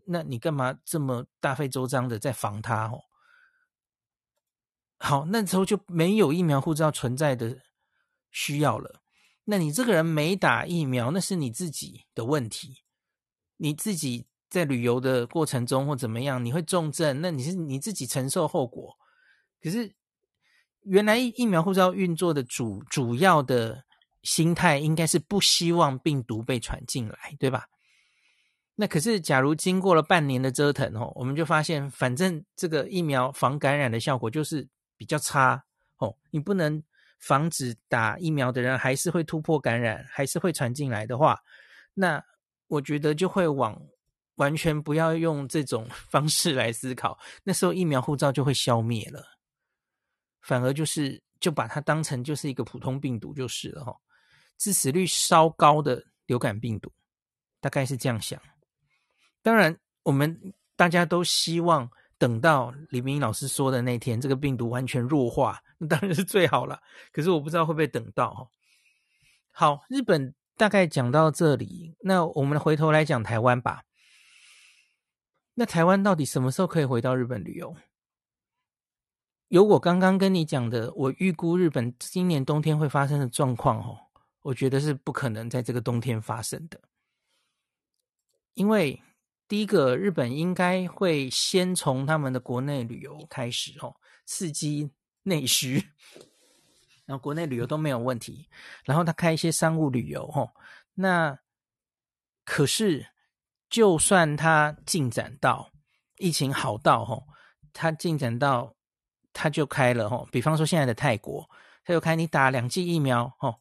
[0.06, 3.02] 那你干嘛这么大费周章的在防它哦？
[4.97, 7.58] 好，那时候就没有疫苗护照存在的
[8.32, 9.02] 需要了。
[9.45, 12.84] 那你这个人没打疫苗，那是你自己的问题。
[13.58, 18.95] 你自己在旅游的过程中或怎么样，你会重症，那你是你自己承受后果。
[19.62, 19.95] 可是
[20.82, 23.84] 原来疫苗护照运作的主主要的
[24.21, 27.67] 心态应该是不希望病毒被传进来，对吧？
[28.81, 34.65] 那可是，假如经过了半年的折腾哦，我们就发现，反正这个疫苗防感染的效果就是
[34.95, 35.61] 比较差
[35.97, 36.15] 哦。
[36.31, 36.81] 你不能
[37.17, 41.37] 防止打疫苗的人还是会突破感染，还是会传进来的话，
[41.93, 42.23] 那
[42.67, 43.77] 我觉得就会往
[44.35, 47.19] 完全不要用这种 方式来思考。
[47.43, 49.21] 那时候疫苗护照就会消灭了，
[50.39, 53.93] 反而就是就把它当成就是一个普通病毒就是了哈，
[54.57, 56.89] 致死率稍高的流感病毒，
[57.59, 58.41] 大概是这样想。
[59.49, 66.79] 当然，我们大家都希望等到李明老师说的那天，这个病毒完全弱化，那当然是最好了。
[67.12, 68.51] 可是我不知道会不会等到。
[69.49, 73.81] 好，日本大概讲到这里，那我们回头来讲台湾吧。
[75.55, 77.75] 那台湾到底什么时候可以回到日本旅游？
[79.47, 83.97] 有我刚刚跟你讲的，我预估日本今年冬天会发生的状况哦，
[84.43, 86.79] 我觉得是不可能在这个冬天发生的，
[88.53, 89.01] 因为。
[89.49, 94.91] 第一个，日本应该会先从他们的国内旅游开始哦，刺激
[95.23, 95.83] 内需，
[97.07, 98.47] 然后国内旅游都没有问题，
[98.85, 100.51] 然后他开一些商务旅游哦。
[100.93, 101.39] 那
[102.45, 103.07] 可是，
[103.67, 105.71] 就算他进展到
[106.17, 107.23] 疫情好到哦，
[107.73, 108.75] 他进展到
[109.33, 111.49] 他就开了哦，比方说现在的泰国，
[111.83, 113.57] 他就开你打两剂疫苗哦。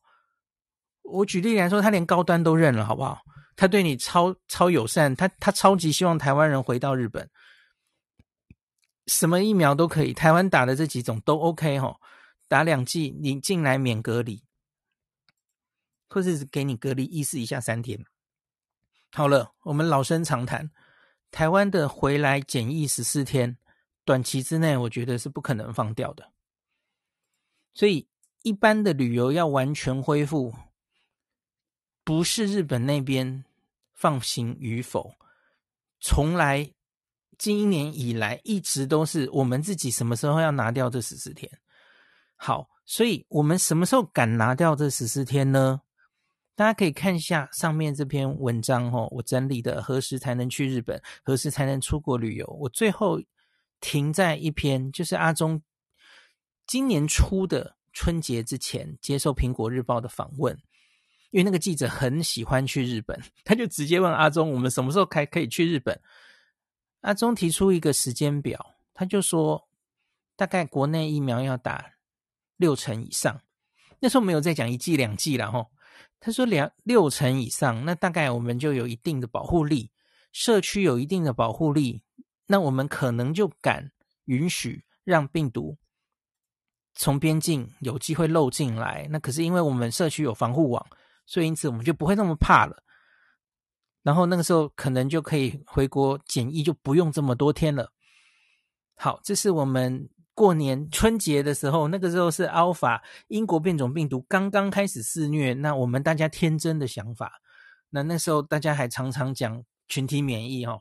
[1.03, 3.23] 我举例来说，他连高端都认了，好不好？
[3.59, 7.29] 他对你超超友善，他他超级希望台湾人回到日本，
[9.09, 12.01] 什么疫苗都可以，台湾打的这几种都 OK 吼，
[12.47, 14.45] 打两剂你进来免隔离，
[16.09, 18.07] 或是给你隔离意思一下三天。
[19.11, 20.71] 好了，我们老生常谈，
[21.33, 23.59] 台湾的回来检疫十四天，
[24.05, 26.31] 短期之内我觉得是不可能放掉的，
[27.75, 28.07] 所以
[28.45, 30.55] 一般的旅游要完全恢复，
[32.05, 33.45] 不是日本那边。
[33.99, 35.13] 放行与否，
[35.99, 36.73] 从来
[37.37, 41.51] 今年以来一直都是我们自己什么时候要拿掉这十四天。
[42.37, 45.81] 好，所以我们什么时候敢拿掉这十四天呢？
[46.55, 52.47] 大家可以看一下上面这篇文章哦，我整理的何时才能去日本，何时才能出国旅游。
[52.61, 53.21] 我最后
[53.81, 55.61] 停在一篇，就是阿中
[56.69, 60.57] 今年初的春节之前接受苹果日报的访问。
[61.31, 66.01] 因为那个记者很喜欢去日本，他就直接问阿中：“我们什么时候开可以去日本？”
[67.03, 69.69] 阿中提出一个时间表，他就说
[70.37, 71.93] ：“大概国内疫苗要打
[72.57, 73.43] 六成以上。”
[74.01, 75.71] 那时候没有再讲一剂两剂了吼。
[76.19, 79.91] 他说两六成以上，那大概我们就有一定的保护力，
[80.33, 82.03] 社区有一定的保护力，
[82.47, 83.93] 那我们可能就敢
[84.25, 85.77] 允许让病毒
[86.95, 89.07] 从边境有机会漏进来。
[89.11, 90.87] 那可是因为我们社区有防护网。
[91.29, 92.83] 所以，因此我们就不会那么怕了。
[94.03, 97.93] 然后那个时候可能就可以回国检疫，就不用这么多天了。
[98.97, 107.31] 好，这是我们过年春节的时候，那个时候是 Alpha 英国变种病毒刚刚开始肆虐，那我们大家天真的想法。
[107.91, 110.81] 那那时候大家还常常讲群体免疫哦。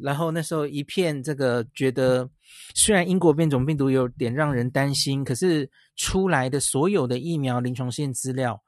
[0.00, 2.30] 然后那时候一片这个觉得，
[2.76, 8.62] 虽然英国变种病毒有点让人担心，可是出来的所有的疫苗临床试验资料。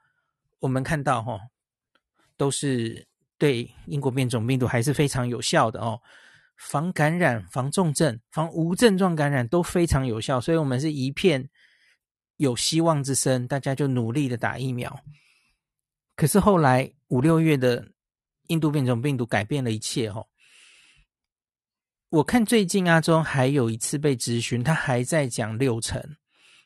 [0.60, 1.40] 我们看到哈，
[2.36, 3.06] 都是
[3.38, 6.00] 对英国变种病毒还是非常有效的哦，
[6.56, 11.48] 防感染、防重症、防无症状感染都非常有效，所以我们是一片
[12.36, 15.02] 有希望之声，大家就努力的打疫苗。
[16.14, 17.92] 可是后来五六月的
[18.48, 20.26] 印度变种病毒改变了一切哦。
[22.10, 26.16] 我看最近阿中还有一次被咨询，他还在讲六成，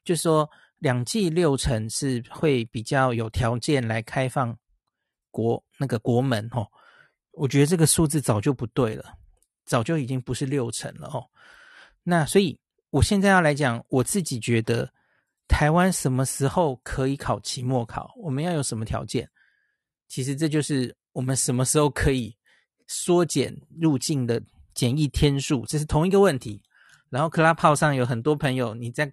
[0.04, 0.50] 就说。
[0.84, 4.54] 两季六成是会比较有条件来开放
[5.30, 6.68] 国那个国门哦，
[7.32, 9.16] 我觉得这个数字早就不对了，
[9.64, 11.24] 早就已经不是六成了哦。
[12.02, 14.92] 那所以我现在要来讲，我自己觉得
[15.48, 18.12] 台湾什么时候可以考期末考？
[18.18, 19.26] 我们要有什么条件？
[20.06, 22.36] 其实这就是我们什么时候可以
[22.88, 24.38] 缩减入境的
[24.74, 26.62] 检疫天数，这是同一个问题。
[27.08, 29.10] 然后 Clubhouse 上有很多朋友，你在。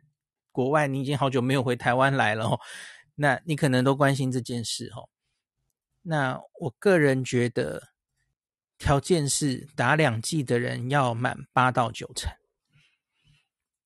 [0.51, 2.59] 国外，你已经好久没有回台湾来了哦，
[3.15, 5.09] 那你可能都关心这件事哦。
[6.01, 7.81] 那我个人觉得，
[8.77, 12.31] 条件是打两剂的人要满八到九成。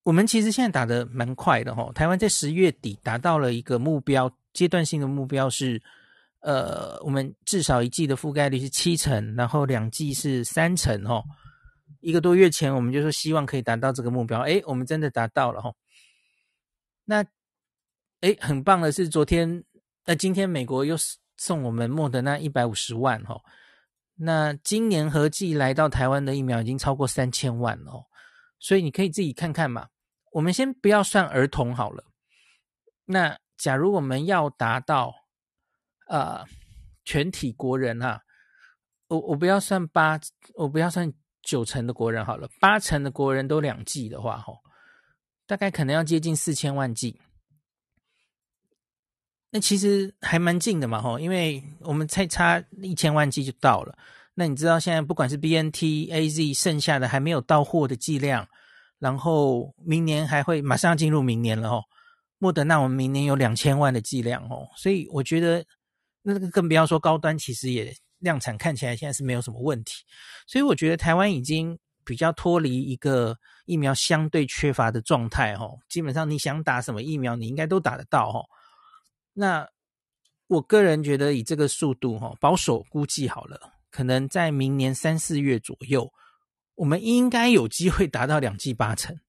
[0.04, 5.82] 我们其实现在打得蛮快的哦，台湾在十月底达到了一个目标，阶段性的目标是，
[6.42, 11.24] 呃，我们至少一剂的覆盖率是七成，然后两剂是三成哦。
[12.02, 15.76] 一个多月前我们就说希望可以达到这个目标，诶，我们真的达到了哦。
[17.06, 17.26] 那，
[18.22, 19.64] 诶，很棒的是，昨天，
[20.06, 20.96] 那今天美国又
[21.38, 23.42] 送我们莫德纳一百五十万哦，
[24.16, 28.06] 那今年合计来到台湾的疫苗已经超过三千万哦，
[28.60, 29.90] 所以你可以自己看看嘛。
[30.32, 32.04] 我们先不要算儿童好了。
[33.06, 35.14] 那假如我们要达到
[36.08, 36.44] 呃
[37.04, 38.22] 全体国人哈、啊，
[39.08, 40.20] 我我不要算八，
[40.56, 44.58] 我不要算九成的国人好了，八成的国人都两剂的话，吼，
[45.48, 47.20] 大概可能要接近四千万剂。
[49.52, 53.98] 那其实还蛮近的嘛，吼，因为我们才差一千万剂就到了。
[54.34, 58.46] 那你知道现在不管是 BNT、AZ，剩下的还没有到货的剂量，
[59.00, 61.84] 然后明年还会马上要进入明年了，吼。
[62.38, 65.66] 莫德纳我们明年有两千万的剂量，哦，所以我觉得
[66.22, 70.04] 那个更不要说高端，其实也量产看起来现在是没有什么问题。
[70.46, 78.46] 所以我觉得台湾已经比较脱离一个疫苗相对缺乏的状态，吼，基本上你想打什么疫苗，你应该都打得到，吼。
[79.34, 79.68] 那
[80.48, 86.14] 我个人觉得，以这个速度，哈，保守估计好了，可能在明年三四月左右，
[86.76, 89.20] 我们应该有机会达到两剂八成。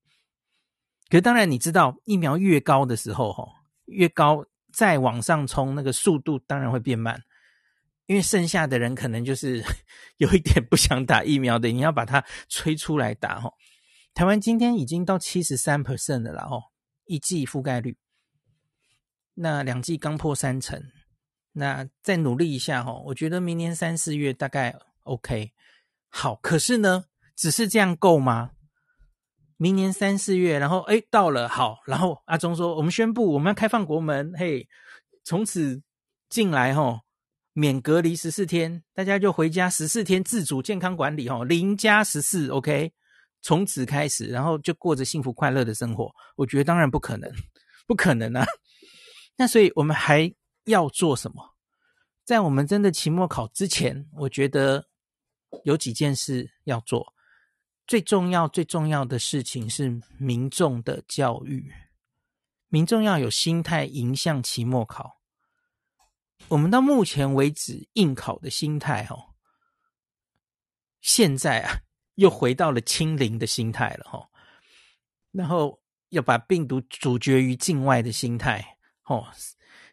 [1.08, 3.48] 可是当然，你知道疫苗越高的时候，哈，
[3.86, 7.22] 越高再往上冲，那个速度当然会变慢，
[8.06, 9.64] 因为剩下的人可能就是
[10.18, 13.50] 有一点不想打疫苗的，你要把它催出来打，哈。
[14.16, 16.62] 台湾今天已经到七十三 percent 的了，哦，
[17.04, 17.98] 一季覆盖率。
[19.34, 20.82] 那两季刚破三成，
[21.52, 25.52] 那再努力一下哈，我觉得明年三四月大概 OK。
[26.08, 27.04] 好，可是呢，
[27.36, 28.52] 只是这样够吗？
[29.58, 34.66] 明年三四月，然后哎到了，好，然后阿中说，我们宣布我们要开放国门，嘿，
[35.24, 35.82] 从此
[36.30, 37.02] 进来哈，
[37.52, 42.94] 免隔离十四天，大家就回家十四天自主健康管理哈，零加十四 OK，
[43.46, 46.12] 从此开始，然后就过着幸福快乐的生活。
[46.34, 47.32] 我觉得当然不可能，
[47.86, 48.44] 不可能啊。
[49.36, 51.54] 那所以我们还要做什么？
[52.24, 54.88] 在我们真的期末考之前，我觉得
[55.62, 57.14] 有几件事要做。
[57.86, 61.72] 最重要、最重要的事情是民众的教育。
[62.66, 65.20] 民众要有心态迎向期末考。
[66.48, 69.36] 我们到目前为止应考的心态，哦，
[71.00, 71.85] 现在啊
[72.16, 74.28] 又回到了清零的心态了，哈。
[75.32, 78.76] 然后要把病毒阻绝于境外的心态。
[79.04, 79.26] 哦，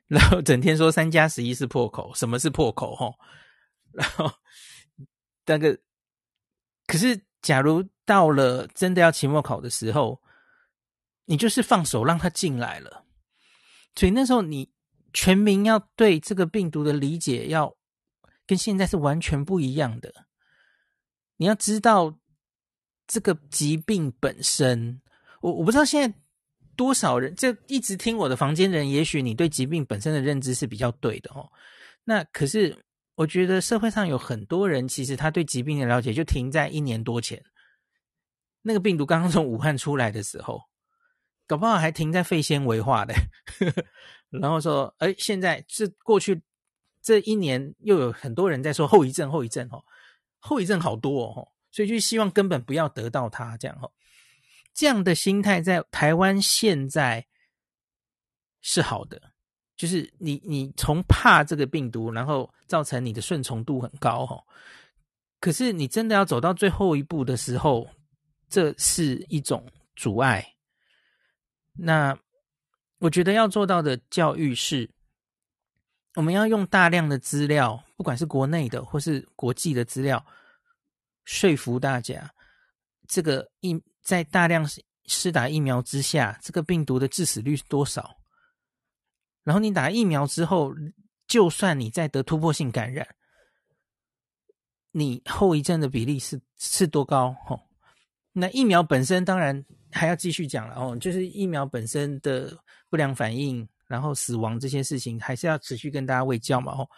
[0.08, 2.96] 然后整天说三加十一是破口，什么是破口？
[2.96, 3.16] 吼，
[3.92, 4.32] 然后
[5.46, 5.80] 那个，
[6.88, 10.22] 可是假如到了真的要期末考的时候，
[11.26, 13.06] 你就是放手让他进来了，
[13.96, 14.72] 所以那时候你
[15.14, 17.76] 全民要对这个病毒的理解要
[18.48, 20.26] 跟现在是完全不一样的。
[21.38, 22.18] 你要知道
[23.08, 25.02] 这个疾病本身，
[25.42, 26.18] 我我不知道现在。
[26.76, 28.90] 多少人就一直听我的房间人？
[28.90, 31.48] 也许你对疾病本身的认知是比较对的哦。
[32.04, 32.76] 那可是
[33.14, 37.40] 我觉得社会上有很多人，其实他对疾病的了解就停在一年多前，
[38.64, 40.60] 那个病毒刚刚从武汉出来的时候，
[41.46, 43.14] 搞不好还停在肺纤维化的。
[44.32, 46.42] 然后说，哎，现在这过去
[47.04, 49.78] 这一年，又有很多人在说后遗症，后遗症哦，
[50.46, 53.90] 后遗症好多哦，所以就希望根本不要得到它这样哦。
[54.74, 57.26] 这样的心态在台湾现在
[58.62, 59.22] 是好的，
[59.78, 64.44] 就是你你从怕这个病毒，然后造成你的顺从度很高哈。
[65.40, 67.90] 可是你真的要走到最后一步的时候，
[68.50, 70.46] 这是一种阻碍。
[71.72, 72.18] 那
[73.00, 74.90] 我觉得要做到的教育是，
[76.16, 80.26] 我们要用大量的资料，不管是国内的或是国际的资料，
[81.26, 82.34] 说服大家
[83.08, 83.82] 这个疫。
[84.04, 84.70] 在大量
[85.06, 88.18] 施打疫苗之下，这个病毒的致死率是多少？
[89.46, 90.76] 然后你打疫苗之后，
[91.26, 93.08] 就算你再得突破性感染，
[94.92, 97.34] 你后遗症的比例是是多高？
[97.46, 97.58] 吼，
[98.34, 106.74] 那疫苗本身当然还要继续讲了哦，就是疫苗本身的不良反应，然后死亡这些事情，还是要持续跟大家卫教嘛。
[106.76, 106.90] 吼，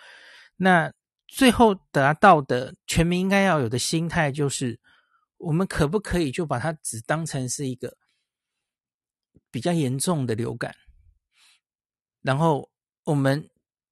[0.55, 0.89] 那
[1.27, 4.79] 最后达到的全民应该要有的心态就是。
[5.37, 7.97] 我们可不可以就把它只当成是一个
[9.51, 10.73] 比较严重的流感？
[12.21, 12.71] 然后
[13.03, 13.47] 我们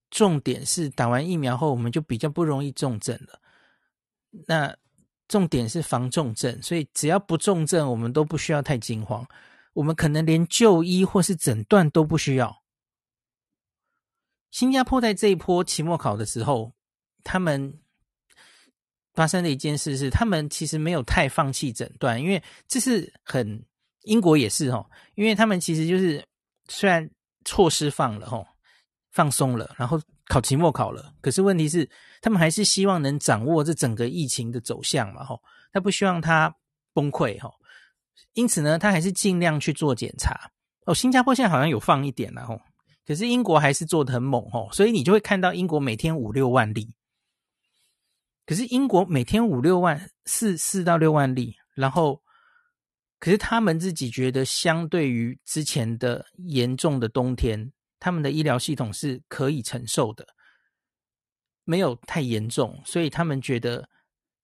[0.10, 3.40] 重点是打完疫苗后，我们就比较不容易重症了。
[4.48, 4.76] 那
[5.28, 9.28] 重点是防重症，所以只要不重症，我们都不需要太惊慌。
[9.74, 12.63] 我们可能连就医或是诊断都不需要。
[14.54, 16.72] 新加坡在这一波期末考的时候，
[17.26, 17.78] 他们。
[19.16, 23.64] 发生的一件事是，他们其实没有太放弃诊断，因为这是很
[24.06, 26.28] 英国也是哦，因为他们其实就是
[26.68, 27.08] 虽然
[27.46, 28.44] 措施放了吼，
[29.12, 31.88] 放松了，然后考期末考了，可是问题是，
[32.22, 35.40] 他们还是希望能掌握这整个疫情的走向嘛，吼，
[35.72, 36.52] 他不希望它
[36.92, 37.54] 崩溃，吼，
[38.34, 40.50] 因此呢，他还是尽量去做检查。
[40.88, 42.60] 哦，新加坡现在好像有放一点了，吼，
[43.06, 46.96] 可是英国还是做的很猛，吼，所以你就会看到英国每天五六万例，
[48.46, 52.22] 可是英国每天五六万，四四到六万例，然后，
[53.20, 57.72] 可是他们自己觉得，相对于之前的严重的冬天。
[58.00, 60.28] 他们的医疗系统是可以承受的，
[61.64, 63.88] 没有太严重，所以他们觉得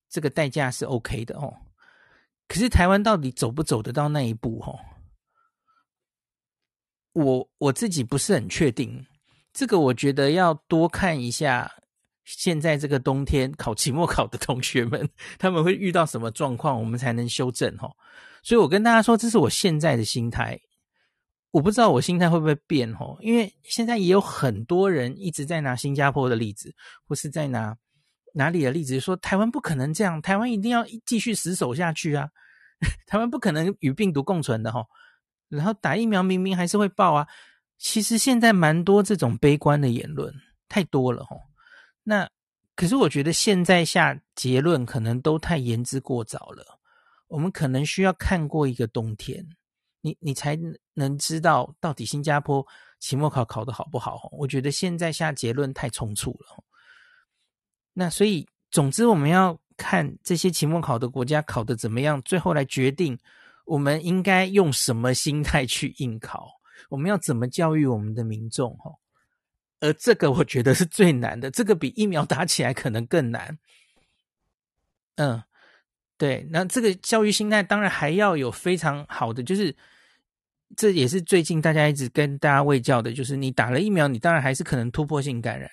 [0.08, 1.54] 这个代价是 OK 的哦。
[2.48, 4.62] 可是台湾到底走不走得到那一步？
[4.62, 4.80] 哦，
[7.14, 9.06] 我我自己不是很确定。
[9.54, 11.70] 这个我觉得要多看一下，
[12.24, 17.92] 现在这个冬天考期末考的同学们，他们会遇到什么状况，我们才能修正哦。
[18.44, 20.60] 所以我跟大家说，这是我现在的心态。
[21.52, 26.72] 我不知道我心态会不会变吼，因为现在也有很多人一直在拿新加坡的例子，
[27.08, 27.76] 或是在拿
[28.36, 32.30] 哪里的例子，说台湾不可能这样，台湾一定要继续死守下去啊，
[33.08, 34.86] 台湾不可能与病毒共存的吼，
[35.50, 37.28] 然后打疫苗明明还是会爆啊，
[37.78, 40.34] 其实现在蛮多这种悲观的言论，
[40.68, 41.42] 太多了吼。
[42.04, 42.30] 那
[42.76, 46.80] 可是我觉得现在下结论可能都太言之过早了，
[47.28, 49.46] 我们可能需要看过一个冬天。
[50.02, 50.58] 你你才
[50.94, 52.66] 能知道到底新加坡
[53.02, 54.30] 期末考考得好不好？
[54.32, 56.64] 我觉得现在下结论太匆促了。
[57.92, 63.20] 那所以，总之我们要看这些期末考的国家考得怎么样，最后来决定
[63.70, 66.50] 我们应该用什么心态去应考，
[66.90, 68.76] 我们要怎么教育我们的民众？
[68.78, 68.92] 哈，
[69.80, 73.58] 而这个我觉得是最难的，这个比疫苗打起来可能更难。
[75.16, 75.44] 嗯。
[76.20, 79.74] 对，那这个教育心态当然还要有非常好的，就是
[80.76, 85.72] 这也是最近大家一直跟大家喂教的，就是你打了疫苗，你当然还是可能突破性感染，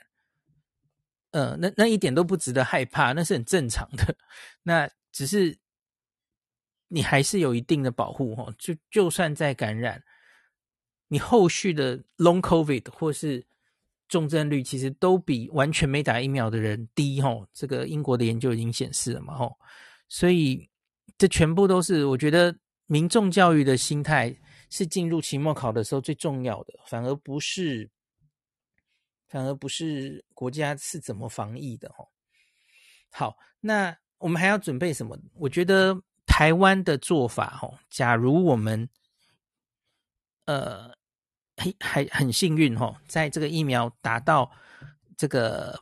[1.32, 4.16] 嗯，那那一点都不值得害怕，那是很正常的。
[4.62, 5.58] 那只是
[6.88, 10.02] 你还是有一定的保护哦，就就算再感染，
[11.08, 13.44] 你后续的 long COVID 或是
[14.08, 17.48] 重症率，其实都比完全没打疫苗的人低哦。
[17.52, 19.56] 这个英国的研究已经显示了嘛，吼。
[20.08, 20.70] 所以，
[21.18, 22.56] 这全部都是我觉得
[22.86, 24.32] 民众教育的心态
[24.70, 27.90] 是进入期末考的时候最重要的，反而不是，
[29.26, 32.06] 反而不是国家是怎么防疫的哦。
[33.10, 35.18] 好，那我们还要准备什么？
[35.34, 36.00] 我觉得
[36.36, 38.86] 台湾的做法哦，假如我们
[40.44, 40.94] 呃
[41.80, 44.52] 还很幸运哦，在这个疫苗达到
[45.16, 45.80] 这个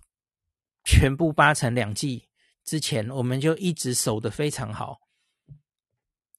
[0.84, 2.28] 全部八成两剂。
[2.62, 5.00] 之前我们就一直守得非常好，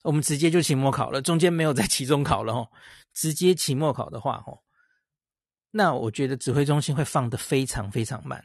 [0.03, 2.71] 我们直接就期末考了，中间没有在期中考了哦，
[3.13, 4.63] 直接期末考的话哦，
[5.71, 8.41] 那我觉得指挥中心会放得非常非常慢，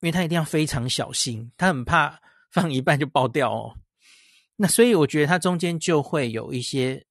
[0.00, 3.78] 因为他一定要非常小心，他很怕放一半就爆掉哦。
[4.62, 7.04] 那所以我觉得它中间就会有一些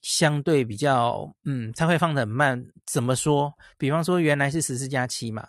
[0.00, 2.60] 相对比较，嗯，他会放得很慢。
[2.84, 3.54] 怎么说？
[3.78, 5.46] 比方说原来是十四加七嘛，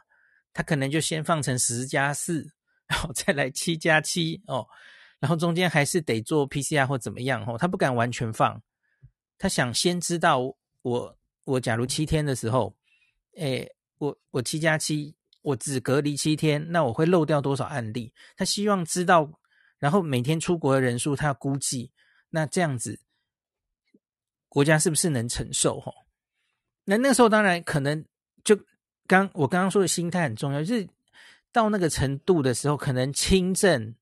[0.54, 2.48] 他可能就先放成十加四。
[2.86, 4.64] 然后再来七加七哦，
[5.20, 8.62] 然后中间还是得做 PCR 或怎么样哦，他不敢完全放，
[9.40, 12.76] 他想先知道我我假如七天的时候，
[13.38, 13.68] 诶，
[13.98, 18.14] 我我七加七，我只隔离七天，那我会漏掉多少案例？
[18.38, 19.28] 他希望知道，
[19.84, 21.92] 然后每天出国的人数他要估计，
[22.30, 22.98] 那这样子
[24.48, 25.80] 国家是不是能承受？
[25.80, 25.94] 哦，
[26.86, 28.06] 那那个时候当然可能
[28.46, 28.58] 就
[29.06, 30.88] 刚我刚刚说的心态很重要，就是。
[31.52, 33.94] 到那个程度的时候，可能轻症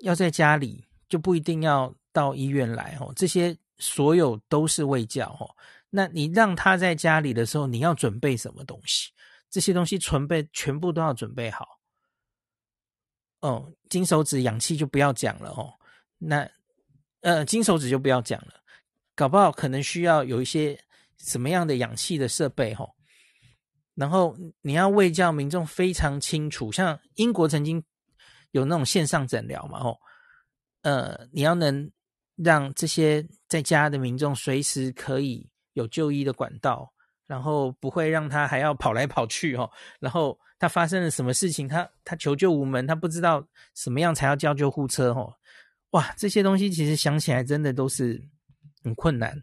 [0.00, 3.10] 要在家里，就不一定要到医院来哦。
[3.16, 5.48] 这些所有都是卫教哦。
[5.88, 9.10] 那你让他在家里的时候，你要准备什么东西？
[9.48, 11.79] 这些东西准备全部都要准备好。
[13.40, 15.72] 哦，金手指、氧气就不要讲了哦。
[16.18, 16.48] 那
[17.20, 18.54] 呃，金手指就不要讲了，
[19.14, 20.78] 搞不好可能需要有一些
[21.18, 22.88] 什么样的氧气的设备哦。
[23.94, 27.82] 然后你要为叫民众非常清楚，像英国曾经
[28.52, 29.98] 有那种线上诊疗嘛，吼，
[30.82, 31.90] 呃，你要能
[32.36, 36.90] 让这些在家的民众随时可以有就医的管道，
[37.30, 39.70] 然后不会让他还要跑来跑去，哦，
[40.00, 45.32] 然后他发生了什么事情，他他求救无门，他不知道什么样才要叫救护车，哦，
[45.90, 48.20] 哇，这些东西其实想起来真的都是
[48.82, 49.40] 很困难。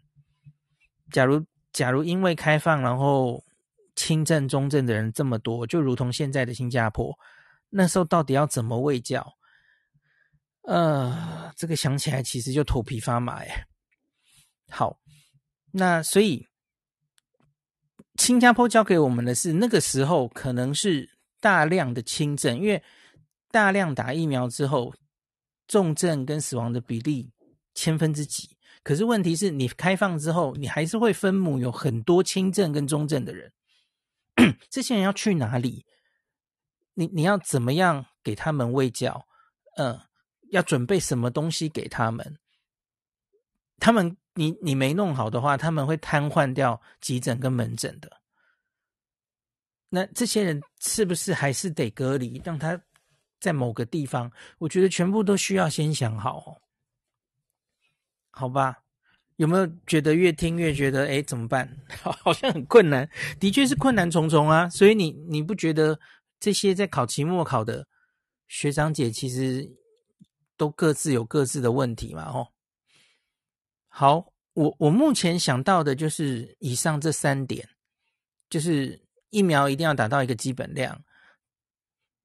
[1.10, 3.42] 假如假如因为开放，然后
[3.96, 7.18] 轻症、中症的人这么多，就如同现在的新加坡，
[7.70, 9.26] 那时候到底要怎么卫教？
[10.64, 13.66] 呃，这个想起来其实就头皮发麻哎。
[14.68, 15.00] 好，
[15.70, 16.46] 那所以
[18.18, 21.08] 新加坡教给我们的是，那个时候可能是
[21.40, 22.82] 大量的轻症，因为
[23.50, 24.92] 大量打疫苗之后，
[25.66, 27.30] 重症跟死亡的比例
[27.74, 28.50] 千分之几。
[28.82, 33.52] 可是问题是你开放之后，你还是会分母有很多轻症跟中症的人，
[34.68, 35.86] 这些人要去哪里？
[36.94, 39.26] 你你要怎么样给他们喂教？
[39.76, 40.00] 嗯，
[40.50, 42.36] 要准备什么东西给他们？
[43.78, 48.08] 他们你你没弄好的话，他们会瘫痪掉急诊跟门诊的。
[49.88, 52.80] 那这些人是不是还是得隔离，让他
[53.40, 54.30] 在某个地方？
[54.58, 56.62] 我觉得全部都需要先想好哦。
[58.30, 58.76] 好吧，
[59.36, 61.68] 有没有觉得越听越觉得哎，怎么办？
[62.00, 63.10] 好， 好像很困难，
[63.40, 64.68] 的确是困难重重啊。
[64.68, 65.98] 所以你你不觉得
[66.38, 67.84] 这些在考期末考的
[68.46, 69.68] 学长姐其实
[70.56, 72.30] 都各自有各自的问题嘛？
[72.30, 72.46] 哦。
[73.98, 77.68] 好，我我目前想到的就是以上这三点，
[78.48, 78.96] 就是
[79.30, 80.96] 疫苗一定要达到一个基本量。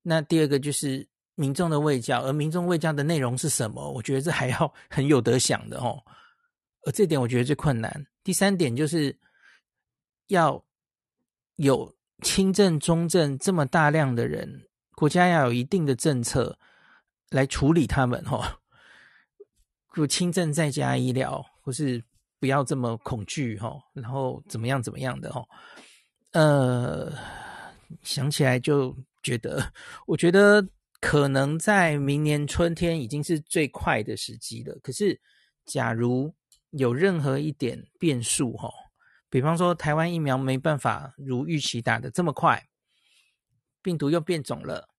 [0.03, 3.91] 那第二个就是民众的卫教，而民众卫教的内容是什么？
[3.91, 5.99] 我觉得这还要很有得想的哦。
[6.85, 8.05] 而这点我觉得最困难。
[8.23, 9.17] 第三点就是
[10.27, 10.63] 要
[11.55, 16.55] 有轻症、中症这么大量的人，国家要有一定的政策
[17.31, 18.59] 来处理他们哦。
[19.91, 21.43] 如轻症在家医疗。
[21.63, 22.03] 或是
[22.39, 25.41] 不要这么恐惧哈，然后怎么样怎么样的哈，
[26.33, 27.09] 呃，
[28.01, 29.71] 想起来就觉得，
[30.05, 30.61] 我觉得
[30.99, 34.77] 可能在明年春天已经是最快的时机了。
[34.83, 35.17] 可是，
[35.63, 36.35] 假如
[36.71, 38.69] 有任何一点变数哈，
[39.29, 42.61] 比方说台湾疫苗没办法如预期打的这么快，
[43.81, 44.89] 病毒又变种了，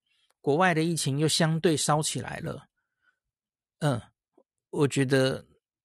[0.41, 2.69] 国外的疫情又相对烧起来了，
[3.81, 4.01] 嗯，
[4.71, 5.45] 我觉得。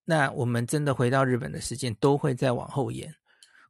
[0.10, 3.14] 那我们真的回到日本的时间都会再往后延。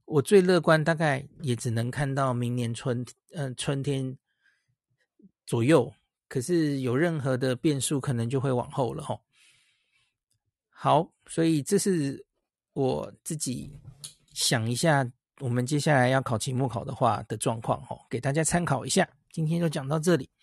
[0.05, 4.17] 我最乐观，大概也只能看到明年春，嗯、春天
[5.45, 5.93] 左右。
[6.29, 9.19] 可是有任何的变数，可能就会往后了吼。
[10.69, 12.25] 好，所以这是
[12.71, 13.77] 我自己
[14.33, 15.05] 想一下，
[15.41, 19.05] 我们接下来要考期末考的话的状况吼，给大家参考一下。
[19.33, 20.29] 今天就讲到这里。